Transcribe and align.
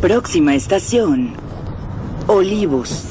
Próxima 0.00 0.54
estación. 0.54 1.34
Olivos. 2.26 3.04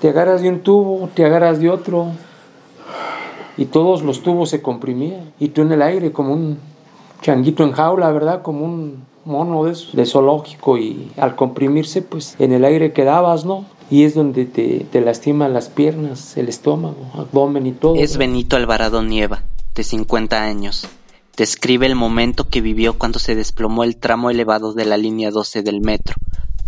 Te 0.00 0.08
agarras 0.08 0.42
de 0.42 0.48
un 0.48 0.58
tubo, 0.62 1.08
te 1.14 1.24
agarras 1.24 1.60
de 1.60 1.70
otro, 1.70 2.08
y 3.56 3.66
todos 3.66 4.02
los 4.02 4.24
tubos 4.24 4.50
se 4.50 4.60
comprimían, 4.60 5.32
y 5.38 5.50
tú 5.50 5.62
en 5.62 5.70
el 5.70 5.80
aire 5.80 6.10
como 6.10 6.32
un 6.32 6.58
changuito 7.20 7.62
en 7.62 7.70
jaula, 7.70 8.10
¿verdad? 8.10 8.42
Como 8.42 8.64
un 8.64 9.04
mono 9.24 9.62
de, 9.62 9.78
de 9.92 10.06
zoológico, 10.06 10.76
y 10.76 11.12
al 11.16 11.36
comprimirse, 11.36 12.02
pues 12.02 12.34
en 12.40 12.52
el 12.52 12.64
aire 12.64 12.92
quedabas, 12.92 13.44
¿no? 13.44 13.64
Y 13.92 14.04
es 14.04 14.14
donde 14.14 14.46
te, 14.46 14.86
te 14.90 15.02
lastiman 15.02 15.52
las 15.52 15.68
piernas, 15.68 16.38
el 16.38 16.48
estómago, 16.48 17.10
abdomen 17.12 17.66
y 17.66 17.72
todo. 17.72 17.94
Es 17.96 18.16
Benito 18.16 18.56
Alvarado 18.56 19.02
Nieva, 19.02 19.42
de 19.74 19.84
50 19.84 20.42
años. 20.42 20.88
Describe 21.36 21.84
el 21.84 21.94
momento 21.94 22.48
que 22.48 22.62
vivió 22.62 22.98
cuando 22.98 23.18
se 23.18 23.34
desplomó 23.34 23.84
el 23.84 23.98
tramo 23.98 24.30
elevado 24.30 24.72
de 24.72 24.86
la 24.86 24.96
línea 24.96 25.30
12 25.30 25.62
del 25.62 25.82
metro, 25.82 26.14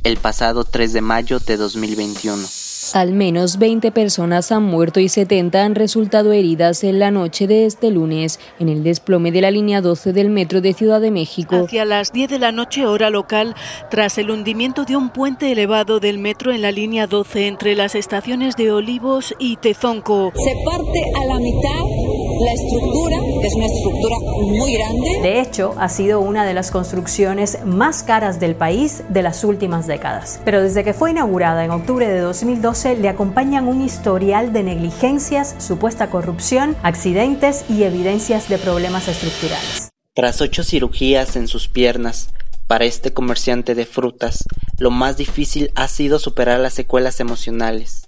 el 0.02 0.18
pasado 0.18 0.64
3 0.64 0.92
de 0.92 1.00
mayo 1.00 1.38
de 1.38 1.56
2021. 1.56 2.46
Al 2.94 3.10
menos 3.10 3.58
20 3.58 3.90
personas 3.90 4.52
han 4.52 4.62
muerto 4.62 5.00
y 5.00 5.08
70 5.08 5.64
han 5.64 5.74
resultado 5.74 6.30
heridas 6.30 6.84
en 6.84 7.00
la 7.00 7.10
noche 7.10 7.48
de 7.48 7.66
este 7.66 7.90
lunes 7.90 8.38
en 8.60 8.68
el 8.68 8.84
desplome 8.84 9.32
de 9.32 9.40
la 9.40 9.50
línea 9.50 9.80
12 9.80 10.12
del 10.12 10.30
metro 10.30 10.60
de 10.60 10.74
Ciudad 10.74 11.00
de 11.00 11.10
México. 11.10 11.56
Hacia 11.56 11.84
las 11.84 12.12
10 12.12 12.30
de 12.30 12.38
la 12.38 12.52
noche 12.52 12.86
hora 12.86 13.10
local, 13.10 13.56
tras 13.90 14.16
el 14.18 14.30
hundimiento 14.30 14.84
de 14.84 14.94
un 14.94 15.10
puente 15.10 15.50
elevado 15.50 15.98
del 15.98 16.18
metro 16.18 16.52
en 16.52 16.62
la 16.62 16.70
línea 16.70 17.08
12 17.08 17.48
entre 17.48 17.74
las 17.74 17.96
estaciones 17.96 18.54
de 18.54 18.70
Olivos 18.70 19.34
y 19.40 19.56
Tezonco. 19.56 20.32
Se 20.36 20.54
parte 20.64 21.00
a 21.20 21.26
la 21.26 21.40
mitad 21.40 22.23
la 22.44 22.52
estructura, 22.52 23.16
que 23.40 23.46
es 23.46 23.54
una 23.54 23.66
estructura 23.66 24.16
muy 24.46 24.74
grande. 24.74 25.20
De 25.22 25.40
hecho, 25.40 25.74
ha 25.78 25.88
sido 25.88 26.20
una 26.20 26.44
de 26.44 26.54
las 26.54 26.70
construcciones 26.70 27.58
más 27.64 28.02
caras 28.02 28.38
del 28.38 28.54
país 28.54 29.02
de 29.08 29.22
las 29.22 29.44
últimas 29.44 29.86
décadas. 29.86 30.40
Pero 30.44 30.62
desde 30.62 30.84
que 30.84 30.92
fue 30.92 31.10
inaugurada 31.10 31.64
en 31.64 31.70
octubre 31.70 32.06
de 32.06 32.20
2012, 32.20 32.96
le 32.96 33.08
acompañan 33.08 33.66
un 33.66 33.80
historial 33.80 34.52
de 34.52 34.62
negligencias, 34.62 35.54
supuesta 35.58 36.10
corrupción, 36.10 36.76
accidentes 36.82 37.64
y 37.68 37.84
evidencias 37.84 38.48
de 38.48 38.58
problemas 38.58 39.08
estructurales. 39.08 39.90
Tras 40.12 40.40
ocho 40.40 40.62
cirugías 40.62 41.36
en 41.36 41.48
sus 41.48 41.68
piernas, 41.68 42.28
para 42.66 42.84
este 42.84 43.12
comerciante 43.12 43.74
de 43.74 43.86
frutas, 43.86 44.44
lo 44.78 44.90
más 44.90 45.16
difícil 45.16 45.70
ha 45.74 45.88
sido 45.88 46.18
superar 46.18 46.60
las 46.60 46.74
secuelas 46.74 47.20
emocionales. 47.20 48.03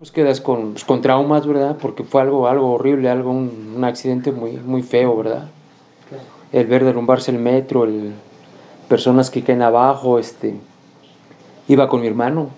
Pues 0.00 0.12
quedas 0.12 0.40
con, 0.40 0.72
pues, 0.72 0.84
con 0.86 1.02
traumas, 1.02 1.46
¿verdad? 1.46 1.76
Porque 1.78 2.04
fue 2.04 2.22
algo, 2.22 2.48
algo 2.48 2.72
horrible, 2.72 3.10
algo, 3.10 3.32
un, 3.32 3.74
un 3.76 3.84
accidente 3.84 4.32
muy, 4.32 4.52
muy 4.52 4.82
feo, 4.82 5.14
¿verdad? 5.14 5.50
El 6.52 6.66
ver 6.68 6.86
derrumbarse 6.86 7.30
el 7.30 7.36
metro, 7.36 7.84
el, 7.84 8.14
personas 8.88 9.28
que 9.28 9.42
caen 9.42 9.60
abajo, 9.60 10.18
este, 10.18 10.54
iba 11.68 11.86
con 11.86 12.00
mi 12.00 12.06
hermano, 12.06 12.48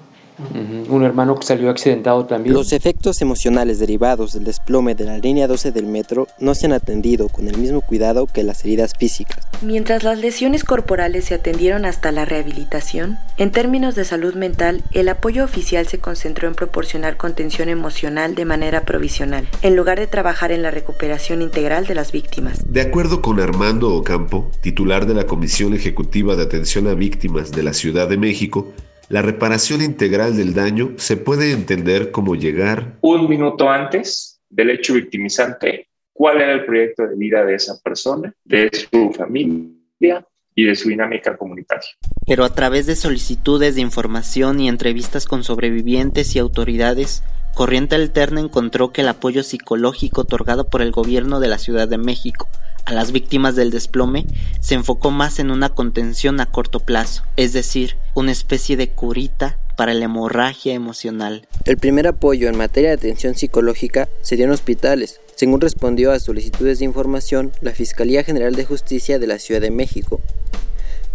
un 0.88 1.04
hermano 1.04 1.36
que 1.36 1.46
salió 1.46 1.70
accidentado 1.70 2.26
también. 2.26 2.54
Los 2.54 2.72
efectos 2.72 3.20
emocionales 3.22 3.78
derivados 3.78 4.32
del 4.32 4.44
desplome 4.44 4.94
de 4.94 5.04
la 5.04 5.18
línea 5.18 5.46
12 5.46 5.72
del 5.72 5.86
metro 5.86 6.26
no 6.38 6.54
se 6.54 6.66
han 6.66 6.72
atendido 6.72 7.28
con 7.28 7.48
el 7.48 7.56
mismo 7.58 7.80
cuidado 7.80 8.26
que 8.26 8.42
las 8.42 8.64
heridas 8.64 8.92
físicas. 8.98 9.46
Mientras 9.62 10.02
las 10.02 10.18
lesiones 10.18 10.64
corporales 10.64 11.26
se 11.26 11.34
atendieron 11.34 11.84
hasta 11.84 12.12
la 12.12 12.24
rehabilitación, 12.24 13.18
en 13.36 13.52
términos 13.52 13.94
de 13.94 14.04
salud 14.04 14.34
mental, 14.34 14.82
el 14.92 15.08
apoyo 15.08 15.44
oficial 15.44 15.86
se 15.86 15.98
concentró 15.98 16.48
en 16.48 16.54
proporcionar 16.54 17.16
contención 17.16 17.68
emocional 17.68 18.34
de 18.34 18.44
manera 18.44 18.84
provisional, 18.84 19.48
en 19.62 19.76
lugar 19.76 19.98
de 19.98 20.06
trabajar 20.06 20.52
en 20.52 20.62
la 20.62 20.70
recuperación 20.70 21.42
integral 21.42 21.86
de 21.86 21.94
las 21.94 22.12
víctimas. 22.12 22.60
De 22.66 22.80
acuerdo 22.80 23.22
con 23.22 23.40
Armando 23.40 23.94
Ocampo, 23.94 24.50
titular 24.60 25.06
de 25.06 25.14
la 25.14 25.26
Comisión 25.26 25.74
Ejecutiva 25.74 26.36
de 26.36 26.42
Atención 26.42 26.88
a 26.88 26.94
Víctimas 26.94 27.52
de 27.52 27.62
la 27.62 27.72
Ciudad 27.72 28.08
de 28.08 28.16
México, 28.16 28.72
la 29.12 29.20
reparación 29.20 29.82
integral 29.82 30.38
del 30.38 30.54
daño 30.54 30.94
se 30.96 31.18
puede 31.18 31.52
entender 31.52 32.10
como 32.10 32.34
llegar 32.34 32.96
un 33.02 33.28
minuto 33.28 33.68
antes 33.68 34.40
del 34.48 34.70
hecho 34.70 34.94
victimizante, 34.94 35.88
cuál 36.14 36.40
era 36.40 36.54
el 36.54 36.64
proyecto 36.64 37.06
de 37.06 37.16
vida 37.16 37.44
de 37.44 37.54
esa 37.54 37.78
persona, 37.84 38.32
de 38.42 38.70
su 38.72 39.12
familia 39.12 40.26
y 40.54 40.64
de 40.64 40.74
su 40.74 40.88
dinámica 40.88 41.36
comunitaria. 41.36 41.90
Pero 42.26 42.44
a 42.44 42.54
través 42.54 42.86
de 42.86 42.96
solicitudes 42.96 43.74
de 43.74 43.82
información 43.82 44.60
y 44.60 44.70
entrevistas 44.70 45.26
con 45.26 45.44
sobrevivientes 45.44 46.34
y 46.34 46.38
autoridades, 46.38 47.22
Corriente 47.54 47.96
Alterna 47.96 48.40
encontró 48.40 48.92
que 48.92 49.02
el 49.02 49.08
apoyo 49.08 49.42
psicológico 49.42 50.22
otorgado 50.22 50.70
por 50.70 50.80
el 50.80 50.90
gobierno 50.90 51.38
de 51.38 51.48
la 51.48 51.58
Ciudad 51.58 51.86
de 51.86 51.98
México 51.98 52.48
a 52.84 52.92
las 52.92 53.12
víctimas 53.12 53.56
del 53.56 53.70
desplome 53.70 54.26
se 54.60 54.74
enfocó 54.74 55.10
más 55.10 55.38
en 55.38 55.50
una 55.50 55.68
contención 55.68 56.40
a 56.40 56.46
corto 56.46 56.80
plazo, 56.80 57.22
es 57.36 57.52
decir, 57.52 57.96
una 58.14 58.32
especie 58.32 58.76
de 58.76 58.90
curita 58.90 59.58
para 59.76 59.94
la 59.94 60.04
hemorragia 60.04 60.74
emocional. 60.74 61.46
El 61.64 61.78
primer 61.78 62.06
apoyo 62.06 62.48
en 62.48 62.56
materia 62.56 62.90
de 62.90 62.96
atención 62.96 63.34
psicológica 63.34 64.08
se 64.20 64.36
dio 64.36 64.44
en 64.44 64.50
hospitales, 64.50 65.20
según 65.34 65.60
respondió 65.60 66.12
a 66.12 66.20
solicitudes 66.20 66.78
de 66.78 66.84
información 66.84 67.52
la 67.60 67.72
Fiscalía 67.72 68.24
General 68.24 68.54
de 68.54 68.64
Justicia 68.64 69.18
de 69.18 69.26
la 69.26 69.38
Ciudad 69.38 69.60
de 69.60 69.70
México. 69.70 70.20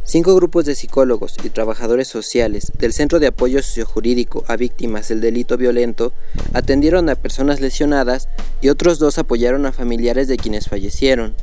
Cinco 0.04 0.34
grupos 0.36 0.64
de 0.64 0.74
psicólogos 0.74 1.36
y 1.44 1.50
trabajadores 1.50 2.08
sociales 2.08 2.72
del 2.80 2.94
Centro 2.94 3.20
de 3.20 3.28
Apoyo 3.28 3.62
Sociojurídico 3.62 4.46
a 4.48 4.56
Víctimas 4.56 5.10
del 5.10 5.20
Delito 5.20 5.58
Violento 5.58 6.14
atendieron 6.54 7.10
a 7.10 7.16
personas 7.16 7.60
lesionadas 7.60 8.30
y 8.62 8.70
otros 8.70 9.00
dos 9.00 9.18
apoyaron 9.18 9.66
a 9.66 9.74
familiares 9.74 10.30
de 10.30 10.38
quienes 10.38 10.70
fallecieron 10.70 11.36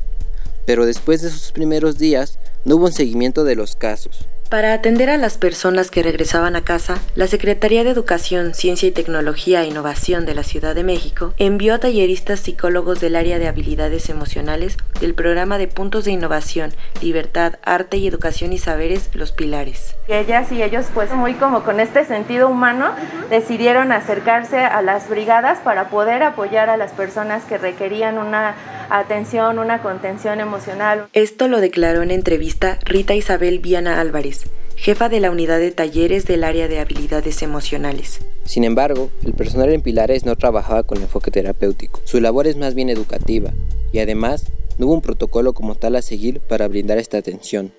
pero 0.66 0.86
después 0.86 1.22
de 1.22 1.30
sus 1.30 1.52
primeros 1.52 1.98
días 1.98 2.38
no 2.64 2.76
hubo 2.76 2.86
un 2.86 2.92
seguimiento 2.92 3.44
de 3.44 3.56
los 3.56 3.76
casos. 3.76 4.26
Para 4.50 4.72
atender 4.72 5.10
a 5.10 5.16
las 5.16 5.36
personas 5.36 5.90
que 5.90 6.02
regresaban 6.02 6.54
a 6.54 6.62
casa, 6.62 6.98
la 7.16 7.26
Secretaría 7.26 7.82
de 7.82 7.90
Educación, 7.90 8.54
Ciencia 8.54 8.88
y 8.88 8.92
Tecnología 8.92 9.62
e 9.62 9.66
Innovación 9.66 10.26
de 10.26 10.34
la 10.34 10.44
Ciudad 10.44 10.76
de 10.76 10.84
México 10.84 11.34
envió 11.38 11.74
a 11.74 11.78
talleristas 11.78 12.40
psicólogos 12.40 13.00
del 13.00 13.16
área 13.16 13.38
de 13.38 13.48
habilidades 13.48 14.10
emocionales 14.10 14.76
del 15.00 15.14
programa 15.14 15.58
de 15.58 15.66
puntos 15.66 16.04
de 16.04 16.12
innovación, 16.12 16.72
libertad, 17.00 17.54
arte 17.64 17.96
y 17.96 18.06
educación 18.06 18.52
y 18.52 18.58
saberes, 18.58 19.10
los 19.14 19.32
pilares. 19.32 19.96
Ellas 20.06 20.52
y 20.52 20.62
ellos, 20.62 20.86
pues 20.94 21.12
muy 21.12 21.34
como 21.34 21.64
con 21.64 21.80
este 21.80 22.04
sentido 22.04 22.48
humano, 22.48 22.92
decidieron 23.30 23.90
acercarse 23.90 24.58
a 24.58 24.82
las 24.82 25.08
brigadas 25.08 25.58
para 25.58 25.88
poder 25.88 26.22
apoyar 26.22 26.70
a 26.70 26.76
las 26.76 26.92
personas 26.92 27.44
que 27.44 27.58
requerían 27.58 28.18
una 28.18 28.54
atención, 28.90 29.58
una 29.58 29.82
contención 29.82 30.40
emocional. 30.40 31.06
Esto 31.12 31.48
lo 31.48 31.60
declaró 31.60 32.02
en 32.02 32.10
entrevista 32.10 32.78
Rita 32.84 33.14
Isabel 33.14 33.58
Viana 33.58 34.00
Álvarez, 34.00 34.44
jefa 34.76 35.08
de 35.08 35.20
la 35.20 35.30
unidad 35.30 35.58
de 35.58 35.70
talleres 35.70 36.26
del 36.26 36.44
área 36.44 36.68
de 36.68 36.80
habilidades 36.80 37.42
emocionales. 37.42 38.20
Sin 38.44 38.64
embargo, 38.64 39.10
el 39.24 39.32
personal 39.32 39.72
en 39.72 39.80
Pilares 39.80 40.24
no 40.24 40.36
trabajaba 40.36 40.82
con 40.82 41.00
enfoque 41.00 41.30
terapéutico. 41.30 42.00
Su 42.04 42.20
labor 42.20 42.46
es 42.46 42.56
más 42.56 42.74
bien 42.74 42.90
educativa 42.90 43.52
y 43.92 44.00
además 44.00 44.46
no 44.78 44.86
hubo 44.86 44.94
un 44.94 45.02
protocolo 45.02 45.52
como 45.52 45.74
tal 45.74 45.96
a 45.96 46.02
seguir 46.02 46.40
para 46.40 46.68
brindar 46.68 46.98
esta 46.98 47.18
atención. 47.18 47.72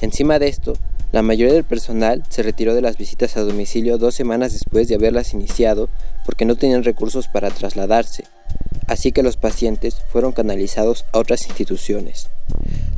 Encima 0.00 0.38
de 0.38 0.48
esto, 0.48 0.74
la 1.10 1.22
mayoría 1.22 1.54
del 1.54 1.64
personal 1.64 2.22
se 2.28 2.42
retiró 2.42 2.74
de 2.74 2.82
las 2.82 2.98
visitas 2.98 3.36
a 3.36 3.40
domicilio 3.40 3.96
dos 3.96 4.14
semanas 4.14 4.52
después 4.52 4.88
de 4.88 4.94
haberlas 4.94 5.32
iniciado 5.32 5.88
porque 6.26 6.44
no 6.44 6.54
tenían 6.54 6.84
recursos 6.84 7.28
para 7.28 7.50
trasladarse, 7.50 8.24
así 8.88 9.12
que 9.12 9.22
los 9.22 9.36
pacientes 9.36 10.02
fueron 10.10 10.32
canalizados 10.32 11.04
a 11.12 11.18
otras 11.18 11.46
instituciones. 11.46 12.28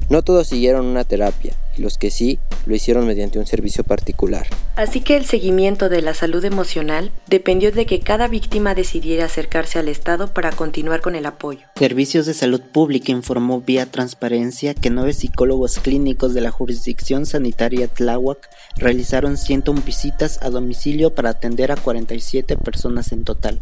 No 0.09 0.23
todos 0.23 0.49
siguieron 0.49 0.87
una 0.87 1.05
terapia, 1.05 1.55
y 1.77 1.83
los 1.83 1.97
que 1.97 2.11
sí 2.11 2.41
lo 2.67 2.75
hicieron 2.75 3.07
mediante 3.07 3.39
un 3.39 3.47
servicio 3.47 3.85
particular. 3.85 4.47
Así 4.75 5.01
que 5.03 5.17
el 5.17 5.25
seguimiento 5.25 5.89
de 5.89 6.03
la 6.03 6.15
salud 6.15 6.45
emocional 6.45 7.13
dependió 7.29 7.71
de 7.71 7.87
que 7.87 8.01
cada 8.01 8.27
víctima 8.27 8.75
decidiera 8.75 9.27
acercarse 9.27 9.79
al 9.79 9.89
Estado 9.89 10.35
para 10.35 10.51
continuar 10.51 11.01
con 11.01 11.15
el 11.15 11.27
apoyo. 11.27 11.61
Servicios 11.77 12.27
de 12.27 12.35
Salud 12.35 12.61
Pública 12.61 13.13
informó 13.13 13.61
vía 13.61 13.87
transparencia 13.87 14.75
que 14.75 14.91
nueve 14.91 15.13
psicólogos 15.13 15.79
clínicos 15.79 16.35
de 16.35 16.41
la 16.41 16.51
jurisdicción 16.51 17.25
sanitaria 17.25 17.87
Tláhuac 17.87 18.51
realizaron 18.79 19.37
101 19.37 19.83
visitas 19.83 20.41
a 20.43 20.51
domicilio 20.51 21.15
para 21.15 21.31
atender 21.31 21.71
a 21.71 21.77
47 21.77 22.57
personas 22.57 23.13
en 23.13 23.23
total, 23.23 23.61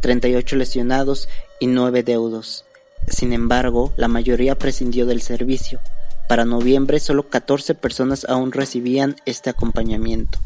38 0.00 0.56
lesionados 0.56 1.28
y 1.60 1.66
9 1.66 2.02
deudos. 2.02 2.64
Sin 3.08 3.32
embargo, 3.32 3.92
la 3.96 4.08
mayoría 4.08 4.56
prescindió 4.56 5.06
del 5.06 5.22
servicio. 5.22 5.80
Para 6.28 6.44
noviembre 6.44 7.00
solo 7.00 7.28
14 7.28 7.74
personas 7.74 8.26
aún 8.28 8.52
recibían 8.52 9.16
este 9.26 9.50
acompañamiento. 9.50 10.38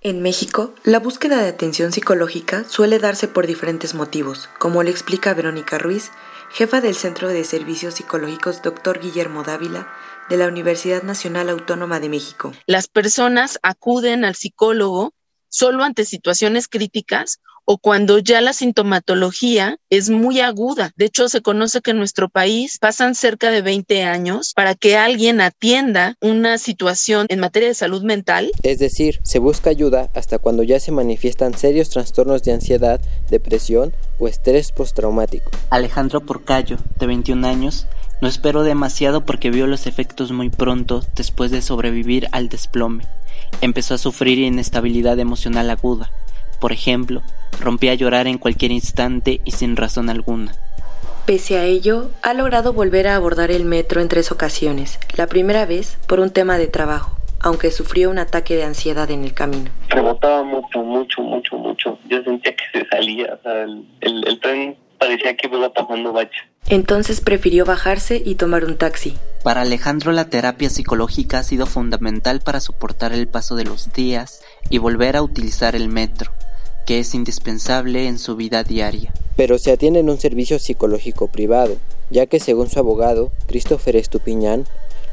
En 0.00 0.20
México, 0.20 0.74
la 0.84 0.98
búsqueda 0.98 1.40
de 1.40 1.48
atención 1.48 1.90
psicológica 1.90 2.64
suele 2.68 2.98
darse 2.98 3.26
por 3.26 3.46
diferentes 3.46 3.94
motivos, 3.94 4.50
como 4.58 4.82
le 4.82 4.90
explica 4.90 5.32
Verónica 5.32 5.78
Ruiz, 5.78 6.10
jefa 6.50 6.82
del 6.82 6.94
Centro 6.94 7.28
de 7.28 7.42
Servicios 7.42 7.94
Psicológicos 7.94 8.60
Dr. 8.60 9.00
Guillermo 9.00 9.44
Dávila, 9.44 9.88
de 10.28 10.36
la 10.36 10.46
Universidad 10.46 11.02
Nacional 11.04 11.48
Autónoma 11.48 12.00
de 12.00 12.10
México. 12.10 12.52
Las 12.66 12.86
personas 12.88 13.58
acuden 13.62 14.26
al 14.26 14.34
psicólogo 14.34 15.13
solo 15.54 15.84
ante 15.84 16.04
situaciones 16.04 16.66
críticas 16.66 17.38
o 17.64 17.78
cuando 17.78 18.18
ya 18.18 18.40
la 18.40 18.52
sintomatología 18.52 19.78
es 19.88 20.10
muy 20.10 20.40
aguda. 20.40 20.90
De 20.96 21.06
hecho, 21.06 21.28
se 21.28 21.42
conoce 21.42 21.80
que 21.80 21.92
en 21.92 21.98
nuestro 21.98 22.28
país 22.28 22.78
pasan 22.78 23.14
cerca 23.14 23.52
de 23.52 23.62
20 23.62 24.02
años 24.02 24.52
para 24.54 24.74
que 24.74 24.96
alguien 24.96 25.40
atienda 25.40 26.16
una 26.20 26.58
situación 26.58 27.26
en 27.30 27.38
materia 27.38 27.68
de 27.68 27.74
salud 27.74 28.02
mental. 28.02 28.50
Es 28.64 28.80
decir, 28.80 29.20
se 29.22 29.38
busca 29.38 29.70
ayuda 29.70 30.10
hasta 30.14 30.38
cuando 30.38 30.64
ya 30.64 30.80
se 30.80 30.90
manifiestan 30.90 31.56
serios 31.56 31.88
trastornos 31.88 32.42
de 32.42 32.52
ansiedad, 32.52 33.00
depresión 33.30 33.94
o 34.18 34.26
estrés 34.26 34.72
postraumático. 34.72 35.52
Alejandro 35.70 36.20
Porcayo, 36.20 36.78
de 36.98 37.06
21 37.06 37.46
años, 37.46 37.86
no 38.20 38.28
esperó 38.28 38.64
demasiado 38.64 39.24
porque 39.24 39.50
vio 39.50 39.68
los 39.68 39.86
efectos 39.86 40.32
muy 40.32 40.50
pronto 40.50 41.04
después 41.14 41.52
de 41.52 41.62
sobrevivir 41.62 42.26
al 42.32 42.48
desplome. 42.48 43.04
Empezó 43.60 43.94
a 43.94 43.98
sufrir 43.98 44.38
inestabilidad 44.38 45.18
emocional 45.18 45.70
aguda. 45.70 46.10
Por 46.60 46.72
ejemplo, 46.72 47.22
rompía 47.60 47.92
a 47.92 47.94
llorar 47.94 48.26
en 48.26 48.38
cualquier 48.38 48.72
instante 48.72 49.40
y 49.44 49.52
sin 49.52 49.76
razón 49.76 50.10
alguna. 50.10 50.54
Pese 51.26 51.56
a 51.58 51.64
ello, 51.64 52.10
ha 52.22 52.34
logrado 52.34 52.72
volver 52.72 53.08
a 53.08 53.16
abordar 53.16 53.50
el 53.50 53.64
metro 53.64 54.00
en 54.00 54.08
tres 54.08 54.30
ocasiones. 54.30 54.98
La 55.16 55.26
primera 55.26 55.64
vez 55.64 55.98
por 56.06 56.20
un 56.20 56.30
tema 56.30 56.58
de 56.58 56.66
trabajo, 56.66 57.16
aunque 57.40 57.70
sufrió 57.70 58.10
un 58.10 58.18
ataque 58.18 58.56
de 58.56 58.64
ansiedad 58.64 59.10
en 59.10 59.24
el 59.24 59.32
camino. 59.32 59.70
Rebotaba 59.88 60.42
mucho, 60.42 60.82
mucho, 60.82 61.22
mucho, 61.22 61.56
mucho. 61.56 61.98
Yo 62.08 62.22
sentía 62.22 62.54
que 62.54 62.64
se 62.78 62.86
salía, 62.88 63.38
o 63.38 63.42
sea, 63.42 63.62
el, 63.62 63.86
el 64.02 64.40
tren 64.40 64.76
parecía 64.98 65.36
que 65.36 65.48
iba 65.48 65.68
bache. 66.12 66.38
Entonces 66.68 67.20
prefirió 67.20 67.64
bajarse 67.64 68.22
y 68.24 68.36
tomar 68.36 68.64
un 68.64 68.76
taxi. 68.76 69.16
Para 69.42 69.60
Alejandro 69.62 70.12
la 70.12 70.30
terapia 70.30 70.70
psicológica 70.70 71.40
ha 71.40 71.42
sido 71.42 71.66
fundamental 71.66 72.40
para 72.40 72.60
soportar 72.60 73.12
el 73.12 73.28
paso 73.28 73.54
de 73.56 73.64
los 73.64 73.92
días 73.92 74.42
y 74.70 74.78
volver 74.78 75.16
a 75.16 75.22
utilizar 75.22 75.76
el 75.76 75.88
metro, 75.88 76.32
que 76.86 77.00
es 77.00 77.14
indispensable 77.14 78.06
en 78.06 78.18
su 78.18 78.36
vida 78.36 78.64
diaria. 78.64 79.12
Pero 79.36 79.58
se 79.58 79.72
atiende 79.72 80.00
en 80.00 80.08
un 80.08 80.18
servicio 80.18 80.58
psicológico 80.58 81.28
privado, 81.28 81.76
ya 82.10 82.26
que 82.26 82.40
según 82.40 82.70
su 82.70 82.78
abogado, 82.78 83.32
Christopher 83.46 83.96
Estupiñán, 83.96 84.64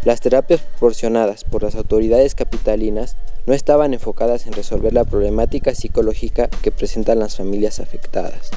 las 0.03 0.21
terapias 0.21 0.61
proporcionadas 0.61 1.43
por 1.43 1.63
las 1.63 1.75
autoridades 1.75 2.33
capitalinas 2.33 3.17
no 3.45 3.53
estaban 3.53 3.93
enfocadas 3.93 4.47
en 4.47 4.53
resolver 4.53 4.93
la 4.93 5.03
problemática 5.03 5.75
psicológica 5.75 6.47
que 6.47 6.71
presentan 6.71 7.19
las 7.19 7.35
familias 7.35 7.79
afectadas. 7.79 8.49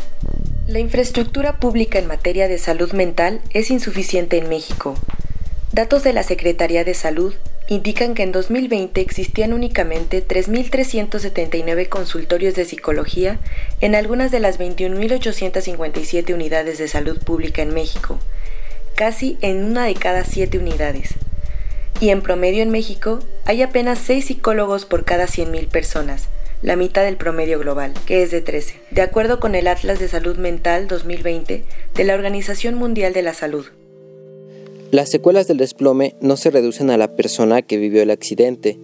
La 0.66 0.78
infraestructura 0.78 1.58
pública 1.60 1.98
en 1.98 2.06
materia 2.06 2.48
de 2.48 2.58
salud 2.58 2.92
mental 2.92 3.40
es 3.50 3.70
insuficiente 3.70 4.38
en 4.38 4.48
México. 4.48 4.94
Datos 5.72 6.04
de 6.04 6.12
la 6.12 6.22
Secretaría 6.22 6.84
de 6.84 6.94
Salud 6.94 7.34
indican 7.68 8.14
que 8.14 8.22
en 8.22 8.32
2020 8.32 9.00
existían 9.00 9.52
únicamente 9.52 10.26
3.379 10.26 11.88
consultorios 11.88 12.54
de 12.54 12.64
psicología 12.64 13.38
en 13.80 13.94
algunas 13.94 14.30
de 14.30 14.40
las 14.40 14.58
21.857 14.58 16.32
unidades 16.32 16.78
de 16.78 16.88
salud 16.88 17.18
pública 17.22 17.62
en 17.62 17.74
México, 17.74 18.18
casi 18.96 19.36
en 19.42 19.64
una 19.64 19.84
de 19.84 19.94
cada 19.94 20.24
siete 20.24 20.58
unidades 20.58 21.14
y 22.00 22.10
en 22.10 22.22
promedio 22.22 22.62
en 22.62 22.70
México 22.70 23.20
hay 23.44 23.62
apenas 23.62 23.98
6 23.98 24.26
psicólogos 24.26 24.84
por 24.84 25.04
cada 25.04 25.26
100.000 25.26 25.68
personas, 25.68 26.28
la 26.64 26.76
mitad 26.76 27.04
del 27.04 27.18
promedio 27.18 27.58
global, 27.58 27.92
que 28.06 28.22
es 28.22 28.30
de 28.30 28.40
13, 28.40 28.80
de 28.90 29.02
acuerdo 29.02 29.38
con 29.38 29.54
el 29.54 29.68
Atlas 29.68 29.98
de 30.00 30.08
Salud 30.08 30.38
Mental 30.38 30.88
2020 30.88 31.62
de 31.94 32.04
la 32.04 32.14
Organización 32.14 32.74
Mundial 32.74 33.12
de 33.12 33.20
la 33.20 33.34
Salud. 33.34 33.66
Las 34.90 35.10
secuelas 35.10 35.46
del 35.46 35.58
desplome 35.58 36.16
no 36.22 36.38
se 36.38 36.50
reducen 36.50 36.90
a 36.90 36.96
la 36.96 37.16
persona 37.16 37.60
que 37.60 37.76
vivió 37.76 38.02
el 38.02 38.10
accidente, 38.10 38.78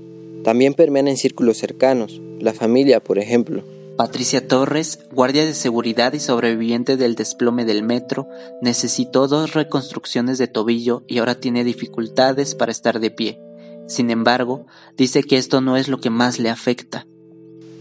también 0.45 0.75
permean 0.75 1.09
en 1.09 1.17
círculos 1.17 1.57
cercanos, 1.57 2.21
la 2.39 2.53
familia, 2.53 3.01
por 3.01 3.19
ejemplo. 3.19 3.65
Patricia 3.97 4.47
Torres, 4.47 4.99
guardia 5.11 5.47
de 5.47 5.55
seguridad 5.55 6.13
y 6.13 6.21
sobreviviente 6.21 6.99
del 6.99 7.15
desplome 7.15 7.65
del 7.65 7.83
metro, 7.83 8.29
necesitó 8.61 9.27
dos 9.27 9.55
reconstrucciones 9.55 10.37
de 10.37 10.49
tobillo 10.49 11.03
y 11.09 11.19
ahora 11.19 11.41
tiene 11.41 11.65
dificultades 11.65 12.55
para 12.55 12.73
estar 12.73 13.01
de 13.01 13.11
pie. 13.11 13.41
Sin 13.89 14.11
embargo, 14.11 14.67
dice 14.99 15.23
que 15.23 15.39
esto 15.39 15.63
no 15.63 15.79
es 15.79 15.89
lo 15.89 15.99
que 15.99 16.11
más 16.11 16.39
le 16.39 16.51
afecta. 16.51 17.07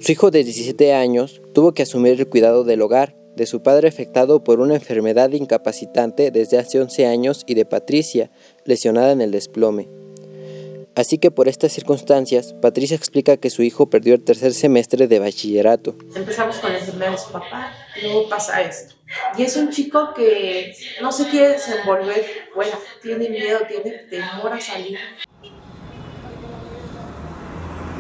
Su 0.02 0.14
hijo 0.14 0.32
de 0.32 0.44
17 0.46 0.94
años 0.94 1.42
tuvo 1.54 1.74
que 1.74 1.84
asumir 1.84 2.20
el 2.20 2.30
cuidado 2.30 2.64
del 2.64 2.82
hogar 2.82 3.16
de 3.36 3.46
su 3.46 3.62
padre 3.62 3.90
afectado 3.90 4.44
por 4.44 4.62
una 4.62 4.76
enfermedad 4.76 5.30
incapacitante 5.32 6.32
desde 6.32 6.58
hace 6.58 6.80
11 6.80 7.06
años 7.06 7.44
y 7.48 7.54
de 7.54 7.66
Patricia, 7.66 8.32
lesionada 8.66 9.12
en 9.12 9.22
el 9.22 9.32
desplome. 9.32 9.90
Así 10.96 11.18
que 11.18 11.32
por 11.32 11.48
estas 11.48 11.74
circunstancias, 11.74 12.54
Patricia 12.62 12.96
explica 12.96 13.38
que 13.38 13.50
su 13.50 13.62
hijo 13.62 13.90
perdió 13.90 14.16
el 14.16 14.24
tercer 14.24 14.54
semestre 14.54 15.08
de 15.08 15.20
bachillerato. 15.20 15.96
Empezamos 16.16 16.58
con 16.58 16.72
la 16.72 16.80
enfermedad 16.80 17.12
de 17.12 17.18
su 17.18 17.32
papá, 17.32 17.74
luego 18.02 18.28
pasa 18.30 18.62
esto. 18.62 18.96
Y 19.38 19.44
es 19.44 19.56
un 19.58 19.70
chico 19.70 20.14
que 20.16 20.74
no 21.02 21.12
se 21.12 21.28
quiere 21.28 21.50
desenvolver, 21.50 22.26
bueno, 22.56 22.74
tiene 23.02 23.30
miedo, 23.30 23.60
tiene 23.68 23.92
temor 24.10 24.54
a 24.54 24.62
salir. 24.62 24.98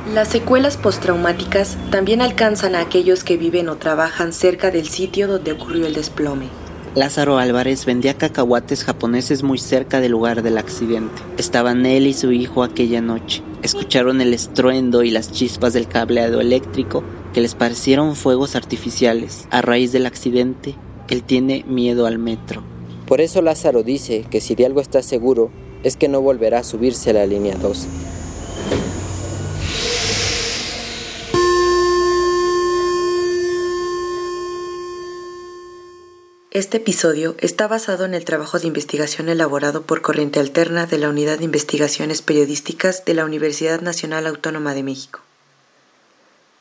Las 0.08 0.30
secuelas 0.30 0.78
postraumáticas 0.78 1.78
también 1.92 2.22
alcanzan 2.22 2.74
a 2.74 2.82
aquellos 2.82 3.24
que 3.24 3.38
viven 3.38 3.70
o 3.70 3.76
trabajan 3.76 4.34
cerca 4.34 4.72
del 4.72 4.88
sitio 4.88 5.28
donde 5.28 5.52
ocurrió 5.52 5.86
el 5.86 5.94
desplome. 5.94 6.48
Lázaro 6.96 7.38
Álvarez 7.38 7.86
vendía 7.86 8.16
cacahuates 8.16 8.84
japoneses 8.84 9.44
muy 9.44 9.60
cerca 9.60 10.00
del 10.00 10.14
lugar 10.14 10.42
del 10.42 10.58
accidente. 10.58 11.22
Estaban 11.38 11.86
él 11.86 12.08
y 12.08 12.14
su 12.14 12.32
hijo 12.32 12.64
aquella 12.64 13.02
noche. 13.02 13.44
Escucharon 13.62 14.22
el 14.22 14.34
estruendo 14.34 15.04
y 15.04 15.12
las 15.12 15.32
chispas 15.32 15.74
del 15.74 15.88
cableado 15.88 16.42
eléctrico 16.42 17.04
que 17.34 17.42
les 17.42 17.54
parecieron 17.54 18.16
fuegos 18.16 18.56
artificiales. 18.56 19.48
A 19.52 19.62
raíz 19.62 19.92
del 19.92 20.08
accidente, 20.08 20.76
él 21.10 21.22
tiene 21.24 21.64
miedo 21.68 22.08
al 22.08 22.18
metro. 22.18 22.64
Por 23.06 23.22
eso 23.22 23.44
Lázaro 23.44 23.84
dice 23.84 24.26
que 24.30 24.42
si 24.42 24.56
de 24.56 24.66
algo 24.66 24.82
está 24.82 25.04
seguro, 25.04 25.52
es 25.84 25.96
que 25.96 26.08
no 26.08 26.22
volverá 26.22 26.60
a 26.60 26.64
subirse 26.64 27.12
a 27.12 27.14
la 27.14 27.26
línea 27.28 27.56
2. 27.56 27.88
Este 36.52 36.78
episodio 36.78 37.36
está 37.38 37.68
basado 37.68 38.06
en 38.06 38.16
el 38.16 38.26
trabajo 38.26 38.58
de 38.58 38.66
investigación 38.66 39.30
elaborado 39.30 39.84
por 39.84 40.02
Corriente 40.02 40.40
Alterna 40.40 40.88
de 40.88 40.98
la 40.98 41.10
Unidad 41.10 41.38
de 41.38 41.44
Investigaciones 41.44 42.24
Periodísticas 42.24 43.06
de 43.06 43.14
la 43.14 43.24
Universidad 43.24 43.82
Nacional 43.82 44.26
Autónoma 44.26 44.74
de 44.74 44.82
México. 44.82 45.20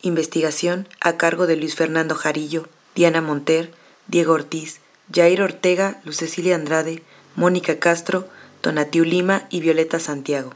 Investigación 0.03 0.87
a 1.01 1.17
cargo 1.17 1.47
de 1.47 1.57
Luis 1.57 1.75
Fernando 1.75 2.15
Jarillo, 2.17 2.69
Diana 2.95 3.23
Monter, 3.23 3.73
Diego 4.09 4.35
Ortiz, 4.35 4.81
Jair 5.11 5.41
Ortega, 5.41 6.03
Luz 6.05 6.19
Cecilia 6.19 6.55
Andrade, 6.55 7.03
Mónica 7.35 7.79
Castro, 7.79 8.29
Tonatiu 8.61 9.07
Lima 9.07 9.47
y 9.49 9.61
Violeta 9.61 10.01
Santiago. 10.01 10.53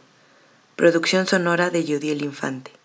Producción 0.77 1.27
sonora 1.27 1.71
de 1.71 1.87
Yudiel 1.87 2.23
Infante. 2.23 2.82